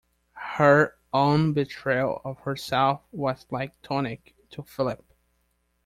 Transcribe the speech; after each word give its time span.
Her 0.55 0.95
own 1.13 1.53
betrayal 1.53 2.21
of 2.25 2.39
herself 2.39 3.03
was 3.11 3.45
like 3.51 3.79
tonic 3.83 4.33
to 4.49 4.63
Philip. 4.63 5.05